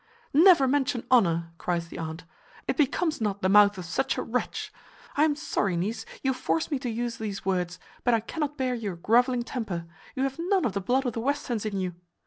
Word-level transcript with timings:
"Never 0.33 0.67
mention 0.67 1.05
honour," 1.11 1.51
cries 1.59 1.89
the 1.89 1.99
aunt. 1.99 2.23
"It 2.67 2.75
becomes 2.75 3.21
not 3.21 3.43
the 3.43 3.49
mouth 3.49 3.77
of 3.77 3.85
such 3.85 4.17
a 4.17 4.23
wretch. 4.23 4.73
I 5.15 5.25
am 5.25 5.35
sorry, 5.35 5.77
niece, 5.77 6.07
you 6.23 6.33
force 6.33 6.71
me 6.71 6.79
to 6.79 6.89
use 6.89 7.17
these 7.17 7.45
words, 7.45 7.77
but 8.03 8.15
I 8.15 8.19
cannot 8.19 8.57
bear 8.57 8.73
your 8.73 8.95
groveling 8.95 9.43
temper; 9.43 9.85
you 10.15 10.23
have 10.23 10.39
none 10.39 10.65
of 10.65 10.73
the 10.73 10.81
blood 10.81 11.05
of 11.05 11.13
the 11.13 11.19
Westerns 11.21 11.67
in 11.67 11.77
you. 11.77 11.93